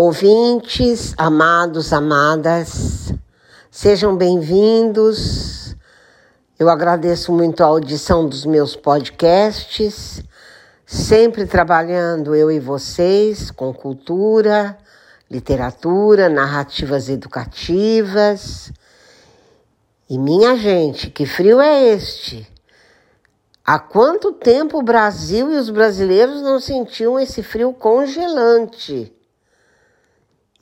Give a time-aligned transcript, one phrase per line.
[0.00, 3.12] Ouvintes, amados, amadas,
[3.68, 5.74] sejam bem-vindos.
[6.56, 10.22] Eu agradeço muito a audição dos meus podcasts,
[10.86, 14.78] sempre trabalhando eu e vocês com cultura,
[15.28, 18.70] literatura, narrativas educativas.
[20.08, 22.48] E minha gente, que frio é este?
[23.64, 29.12] Há quanto tempo o Brasil e os brasileiros não sentiam esse frio congelante?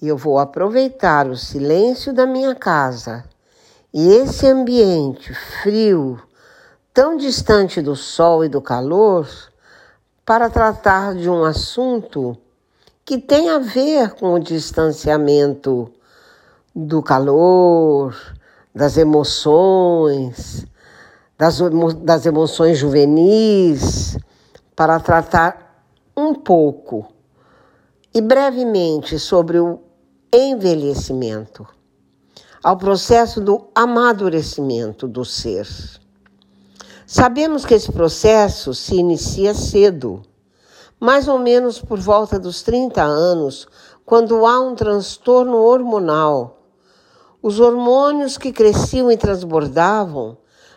[0.00, 3.24] E eu vou aproveitar o silêncio da minha casa
[3.95, 5.32] e esse ambiente
[5.62, 6.20] frio,
[6.92, 9.27] tão distante do sol e do calor,
[10.22, 12.36] para tratar de um assunto
[13.06, 15.91] que tem a ver com o distanciamento
[16.74, 18.14] do calor,
[18.74, 20.66] das emoções,
[21.38, 21.58] das,
[22.02, 24.19] das emoções juvenis,
[24.74, 25.83] para tratar
[26.14, 27.06] um pouco
[28.12, 29.85] e brevemente sobre o
[30.36, 31.66] envelhecimento,
[32.62, 35.66] ao processo do amadurecimento do ser.
[37.06, 40.22] Sabemos que esse processo se inicia cedo,
[41.00, 43.66] mais ou menos por volta dos 30 anos,
[44.05, 46.58] quando há um transtorno hormonal.
[47.41, 50.36] Os hormônios que cresciam e transbordavam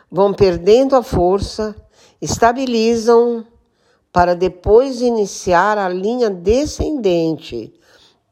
[0.09, 1.75] vão perdendo a força,
[2.21, 3.45] estabilizam
[4.11, 7.78] para depois iniciar a linha descendente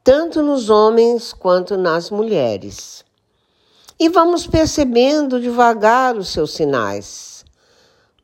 [0.08, 3.04] tanto nos homens quanto nas mulheres.
[4.00, 7.44] E vamos percebendo devagar os seus sinais.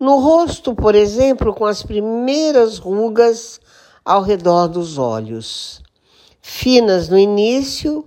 [0.01, 3.61] No rosto, por exemplo, com as primeiras rugas
[4.03, 5.83] ao redor dos olhos,
[6.41, 8.03] finas no início,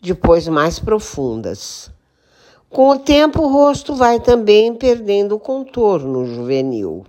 [0.00, 1.90] depois mais profundas.
[2.70, 7.04] Com o tempo, o rosto vai também perdendo o contorno juvenil.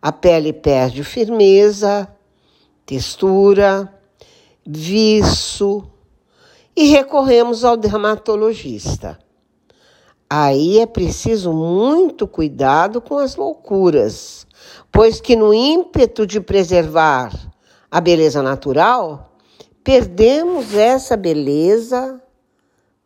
[0.00, 2.08] A pele perde firmeza,
[2.86, 3.92] textura,
[4.66, 5.84] viço
[6.76, 9.16] e recorremos ao dermatologista.
[10.28, 14.44] Aí é preciso muito cuidado com as loucuras,
[14.90, 17.32] pois que no ímpeto de preservar
[17.90, 19.36] a beleza natural,
[19.84, 22.20] perdemos essa beleza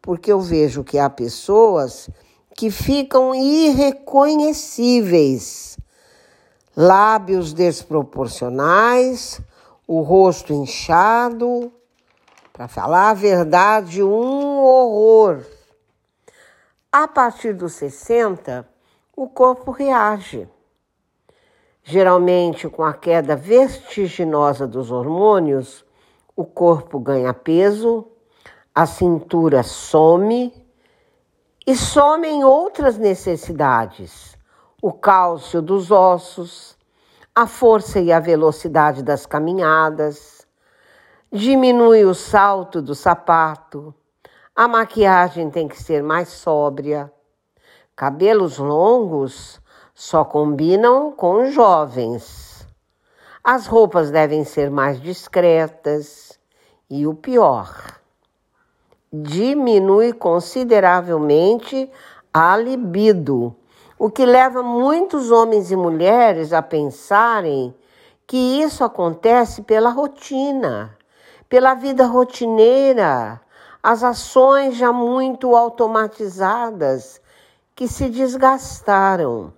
[0.00, 2.08] porque eu vejo que há pessoas
[2.56, 5.76] que ficam irreconhecíveis,
[6.74, 9.42] lábios desproporcionais,
[9.88, 11.72] o rosto inchado.
[12.52, 15.44] Para falar a verdade, um horror.
[16.92, 18.68] A partir dos 60,
[19.16, 20.46] o corpo reage.
[21.82, 25.84] Geralmente, com a queda vertiginosa dos hormônios,
[26.36, 28.06] o corpo ganha peso,
[28.74, 30.52] a cintura some
[31.66, 34.36] e somem outras necessidades:
[34.82, 36.77] o cálcio dos ossos,
[37.40, 40.44] a força e a velocidade das caminhadas,
[41.30, 43.94] diminui o salto do sapato,
[44.56, 47.12] a maquiagem tem que ser mais sóbria.
[47.94, 49.60] Cabelos longos
[49.94, 52.66] só combinam com jovens.
[53.44, 56.40] As roupas devem ser mais discretas
[56.90, 58.00] e o pior,
[59.12, 61.88] diminui consideravelmente
[62.34, 63.54] a libido
[63.98, 67.74] o que leva muitos homens e mulheres a pensarem
[68.26, 70.96] que isso acontece pela rotina,
[71.48, 73.40] pela vida rotineira,
[73.82, 77.20] as ações já muito automatizadas
[77.74, 79.52] que se desgastaram.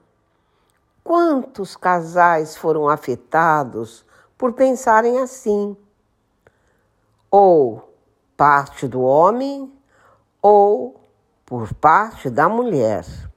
[1.05, 4.05] Quantos casais foram afetados
[4.39, 5.77] por pensarem assim?
[7.31, 7.93] Ou
[8.37, 9.71] parte do homem,
[10.41, 11.01] ou
[11.45, 13.30] por parte da mulher.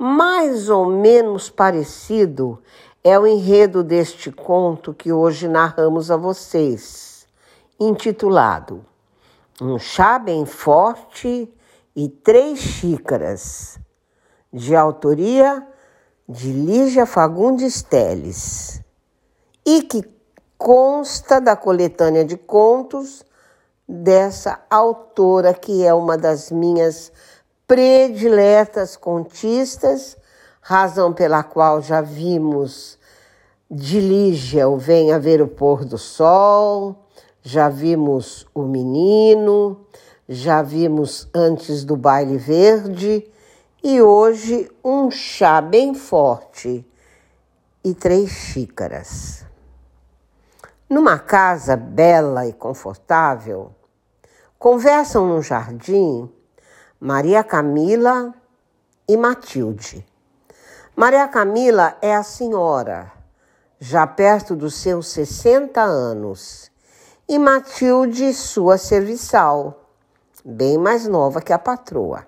[0.00, 2.62] Mais ou menos parecido
[3.02, 7.26] é o enredo deste conto que hoje narramos a vocês,
[7.80, 8.84] intitulado
[9.60, 11.52] Um Chá Bem Forte
[11.96, 13.80] e Três Xícaras,
[14.52, 15.66] de autoria
[16.28, 18.80] de Lígia Fagundes Teles,
[19.66, 20.04] e que
[20.56, 23.24] consta da coletânea de contos
[23.88, 27.10] dessa autora que é uma das minhas
[27.68, 30.16] prediletas contistas,
[30.62, 32.98] razão pela qual já vimos
[33.70, 37.04] de Lígia o Venha Ver o Pôr do Sol,
[37.42, 39.84] já vimos O Menino,
[40.26, 43.30] já vimos Antes do Baile Verde
[43.84, 46.84] e hoje um chá bem forte
[47.84, 49.44] e três xícaras.
[50.88, 53.72] Numa casa bela e confortável,
[54.58, 56.32] conversam no jardim
[57.00, 58.34] Maria Camila
[59.08, 60.04] e Matilde.
[60.96, 63.12] Maria Camila é a senhora,
[63.78, 66.72] já perto dos seus 60 anos,
[67.28, 69.92] e Matilde, sua serviçal,
[70.44, 72.26] bem mais nova que a patroa.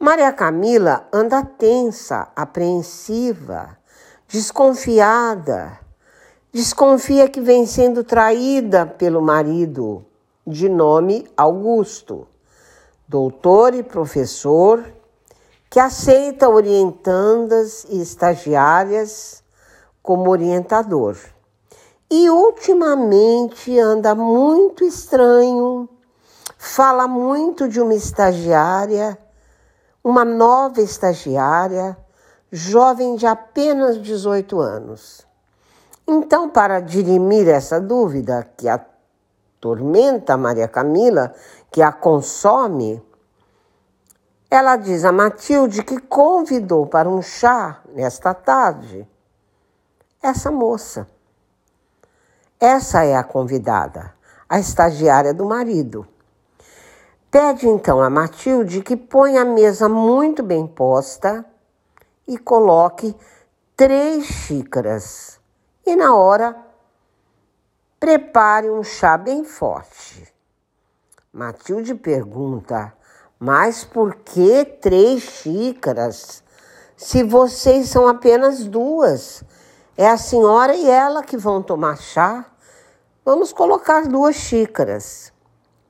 [0.00, 3.76] Maria Camila anda tensa, apreensiva,
[4.26, 5.78] desconfiada.
[6.50, 10.02] Desconfia que vem sendo traída pelo marido,
[10.46, 12.26] de nome Augusto,
[13.08, 14.84] doutor e professor,
[15.70, 19.42] que aceita orientandas e estagiárias
[20.02, 21.16] como orientador.
[22.10, 25.88] E ultimamente anda muito estranho,
[26.56, 29.18] fala muito de uma estagiária,
[30.02, 31.96] uma nova estagiária,
[32.50, 35.26] jovem de apenas 18 anos.
[36.06, 41.34] Então, para dirimir essa dúvida que atormenta Maria Camila,
[41.70, 43.02] que a consome,
[44.50, 49.06] ela diz a Matilde que convidou para um chá nesta tarde
[50.22, 51.06] essa moça.
[52.58, 54.12] Essa é a convidada,
[54.48, 56.06] a estagiária do marido.
[57.30, 61.44] Pede então a Matilde que ponha a mesa muito bem posta
[62.26, 63.14] e coloque
[63.76, 65.38] três xícaras.
[65.86, 66.56] E na hora,
[68.00, 70.37] prepare um chá bem forte.
[71.38, 72.92] Matilde pergunta:
[73.38, 76.42] Mas por que três xícaras?
[76.96, 79.44] Se vocês são apenas duas.
[79.96, 82.44] É a senhora e ela que vão tomar chá.
[83.24, 85.32] Vamos colocar duas xícaras.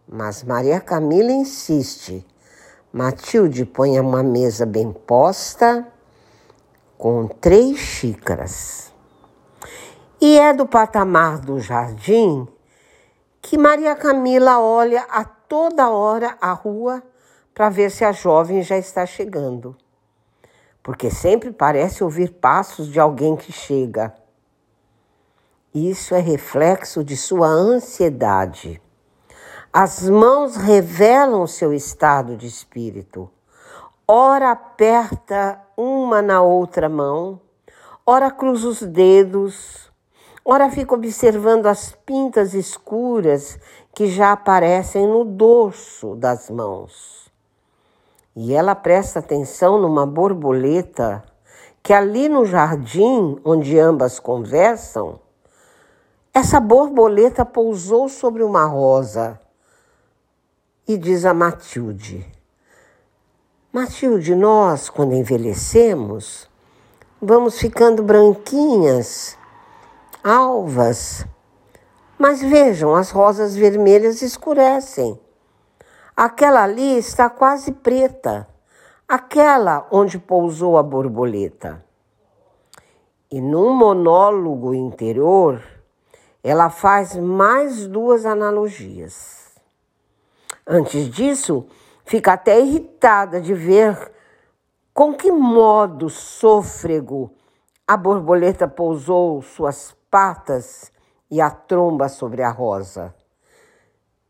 [0.06, 2.26] Mas Maria Camila insiste.
[2.92, 5.88] Matilde põe uma mesa bem posta
[6.98, 8.92] com três xícaras.
[10.20, 12.46] E é do patamar do jardim
[13.40, 17.02] que Maria Camila olha a toda hora a rua
[17.54, 19.76] para ver se a jovem já está chegando
[20.88, 24.14] porque sempre parece ouvir passos de alguém que chega.
[25.74, 28.80] Isso é reflexo de sua ansiedade.
[29.70, 33.30] As mãos revelam seu estado de espírito.
[34.06, 37.38] Ora aperta uma na outra mão,
[38.06, 39.87] ora cruza os dedos,
[40.50, 43.58] ora fica observando as pintas escuras
[43.94, 47.30] que já aparecem no dorso das mãos.
[48.34, 51.22] E ela presta atenção numa borboleta
[51.82, 55.20] que ali no jardim onde ambas conversam,
[56.32, 59.38] essa borboleta pousou sobre uma rosa
[60.86, 62.26] e diz a Matilde:
[63.70, 66.48] Matilde, nós, quando envelhecemos,
[67.20, 69.37] vamos ficando branquinhas,
[70.28, 71.26] alvas.
[72.18, 75.18] Mas vejam, as rosas vermelhas escurecem.
[76.14, 78.46] Aquela ali está quase preta,
[79.06, 81.82] aquela onde pousou a borboleta.
[83.30, 85.62] E num monólogo interior,
[86.42, 89.54] ela faz mais duas analogias.
[90.66, 91.66] Antes disso,
[92.04, 94.12] fica até irritada de ver
[94.92, 97.30] com que modo sôfrego
[97.86, 100.90] a borboleta pousou suas patas
[101.30, 103.14] e a tromba sobre a rosa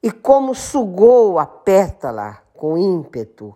[0.02, 3.54] e como sugou a pétala com ímpeto.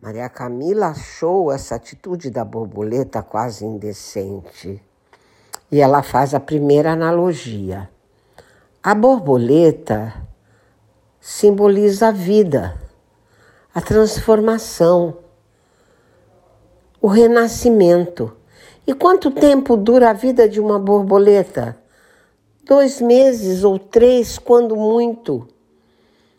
[0.00, 4.82] Maria Camila achou essa atitude da borboleta quase indecente.
[5.70, 7.88] E ela faz a primeira analogia.
[8.82, 10.14] A borboleta
[11.20, 12.78] simboliza a vida,
[13.74, 15.18] a transformação,
[17.00, 18.36] o renascimento.
[18.86, 21.76] E quanto tempo dura a vida de uma borboleta?
[22.64, 25.46] dois meses ou três, quando muito.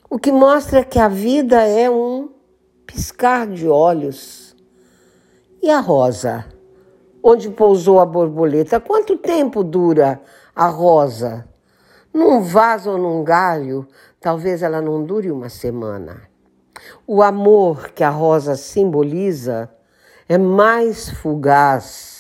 [0.10, 2.30] O que mostra que a vida é um
[2.86, 4.56] piscar de olhos.
[5.62, 6.46] E a rosa?
[7.24, 8.80] Onde pousou a borboleta?
[8.80, 10.22] Quanto tempo dura
[10.56, 11.48] a rosa?
[12.14, 13.88] Num vaso ou num galho,
[14.20, 16.30] talvez ela não dure uma semana.
[17.06, 19.70] O amor que a rosa simboliza
[20.30, 22.15] é mais fugaz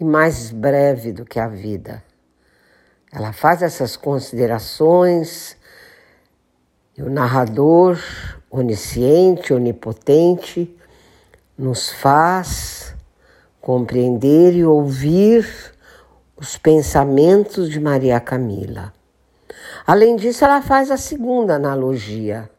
[0.00, 2.02] e mais breve do que a vida.
[3.12, 5.58] Ela faz essas considerações
[6.96, 7.98] e o narrador,
[8.50, 10.74] onisciente, onipotente,
[11.58, 12.94] nos faz
[13.60, 15.46] compreender e ouvir
[16.34, 18.94] os pensamentos de Maria Camila.
[19.86, 22.50] Além disso, ela faz a segunda analogia.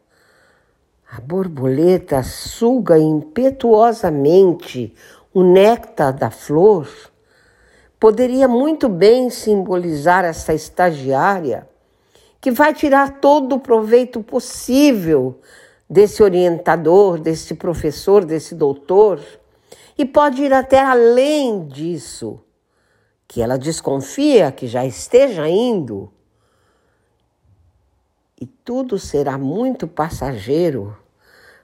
[1.10, 4.94] A borboleta suga impetuosamente
[5.34, 6.86] o néctar da flor
[8.02, 11.68] poderia muito bem simbolizar essa estagiária
[12.40, 15.38] que vai tirar todo o proveito possível
[15.88, 19.20] desse orientador, desse professor, desse doutor,
[19.96, 22.40] e pode ir até além disso,
[23.28, 26.12] que ela desconfia que já esteja indo,
[28.40, 30.96] e tudo será muito passageiro,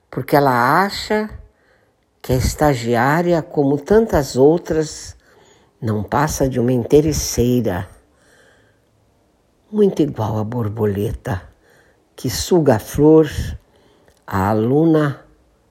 [0.08, 1.28] porque ela acha
[2.22, 5.17] que a estagiária, como tantas outras,
[5.80, 7.88] não passa de uma interesseira,
[9.70, 11.42] muito igual a borboleta
[12.16, 13.30] que suga a flor,
[14.26, 15.24] a aluna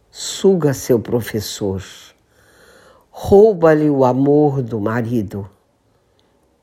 [0.10, 1.84] suga seu professor,
[3.12, 5.50] rouba-lhe o amor do marido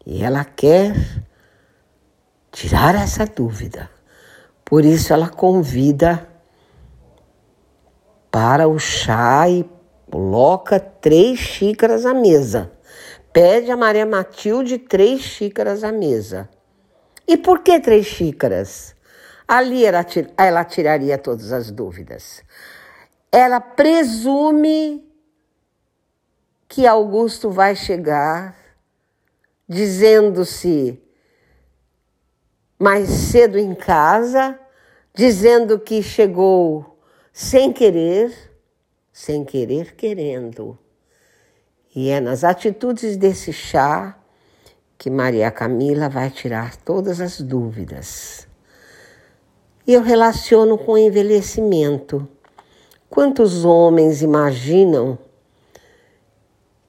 [0.07, 0.95] e ela quer
[2.51, 3.91] tirar essa dúvida.
[4.65, 6.27] Por isso ela convida
[8.31, 9.69] para o chá e
[10.11, 12.74] coloca três xícaras à mesa.
[13.35, 16.49] Pede a Maria Matilde três xícaras à mesa.
[17.27, 18.95] E por que três xícaras?
[19.49, 22.45] Ali ela, ela tiraria todas as dúvidas.
[23.33, 25.05] Ela presume
[26.69, 28.57] que Augusto vai chegar
[29.69, 31.03] dizendo-se
[32.79, 34.57] mais cedo em casa,
[35.13, 37.01] dizendo que chegou
[37.33, 38.33] sem querer,
[39.13, 40.79] sem querer querendo.
[41.95, 44.19] E é nas atitudes desse chá
[44.99, 48.49] que Maria Camila vai tirar todas as dúvidas.
[49.87, 52.27] E eu relaciono com o envelhecimento.
[53.09, 55.17] Quantos homens imaginam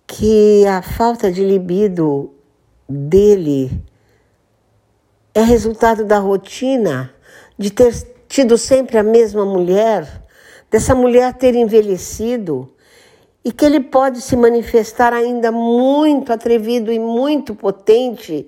[0.08, 2.34] que a falta de libido
[2.90, 3.84] dele
[5.36, 7.14] é resultado da rotina,
[7.58, 7.94] de ter
[8.28, 10.24] tido sempre a mesma mulher,
[10.72, 12.75] dessa mulher ter envelhecido
[13.46, 18.48] e que ele pode se manifestar ainda muito atrevido e muito potente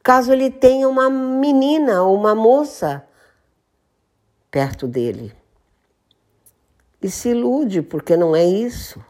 [0.00, 3.04] caso ele tenha uma menina ou uma moça
[4.48, 5.34] perto dele.
[7.02, 9.04] E se ilude, porque não é isso.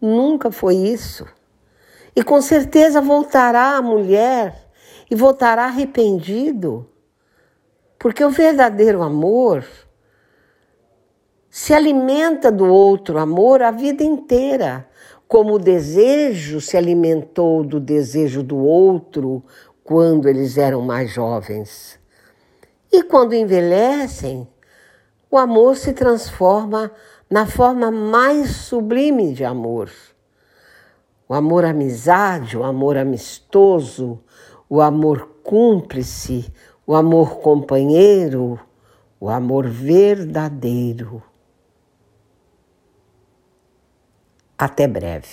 [0.00, 1.26] Nunca foi isso.
[2.14, 4.68] E com certeza voltará a mulher
[5.08, 6.90] e voltará arrependido,
[7.98, 9.64] porque o verdadeiro amor
[11.58, 14.86] se alimenta do outro amor a vida inteira,
[15.26, 19.42] como o desejo se alimentou do desejo do outro
[19.82, 21.98] quando eles eram mais jovens.
[22.92, 24.46] E quando envelhecem,
[25.30, 26.90] o amor se transforma
[27.30, 29.90] na forma mais sublime de amor
[31.28, 34.20] o amor amizade, o amor amistoso,
[34.68, 36.52] o amor cúmplice,
[36.86, 38.60] o amor companheiro,
[39.18, 41.20] o amor verdadeiro.
[44.58, 45.26] Até breve.